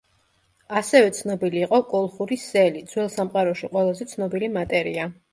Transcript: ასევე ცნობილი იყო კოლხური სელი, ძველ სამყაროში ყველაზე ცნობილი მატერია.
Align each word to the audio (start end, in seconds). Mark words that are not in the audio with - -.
ასევე 0.79 1.09
ცნობილი 1.17 1.59
იყო 1.65 1.79
კოლხური 1.91 2.37
სელი, 2.43 2.81
ძველ 2.93 3.11
სამყაროში 3.17 3.69
ყველაზე 3.75 4.07
ცნობილი 4.15 4.49
მატერია. 4.57 5.05